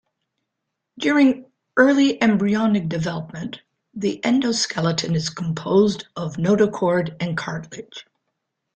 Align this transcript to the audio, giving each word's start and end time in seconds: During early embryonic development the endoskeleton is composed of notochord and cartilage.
During 0.97 1.45
early 1.77 2.19
embryonic 2.23 2.89
development 2.89 3.61
the 3.93 4.19
endoskeleton 4.23 5.13
is 5.15 5.29
composed 5.29 6.07
of 6.15 6.37
notochord 6.37 7.15
and 7.19 7.37
cartilage. 7.37 8.07